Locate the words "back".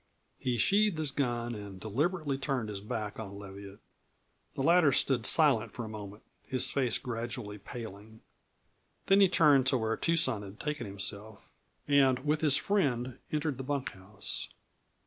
2.81-3.19